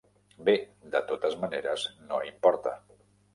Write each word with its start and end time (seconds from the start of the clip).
Bé, 0.45 0.53
de 0.95 1.01
totes 1.11 1.35
maneres, 1.43 1.85
no 2.09 2.19
importa. 2.31 2.75